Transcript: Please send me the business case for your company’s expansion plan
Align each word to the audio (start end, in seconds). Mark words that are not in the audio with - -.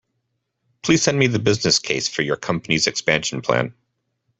Please 0.81 1.03
send 1.03 1.19
me 1.19 1.27
the 1.27 1.37
business 1.37 1.77
case 1.77 2.07
for 2.07 2.23
your 2.23 2.35
company’s 2.35 2.87
expansion 2.87 3.39
plan 3.43 3.75